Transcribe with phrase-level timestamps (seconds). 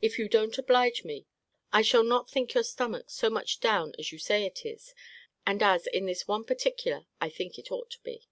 [0.00, 1.26] If you don't oblige me,
[1.72, 4.94] I shall not think your stomach so much down as you say it is,
[5.44, 8.28] and as, in this one particular, I think it ought to be.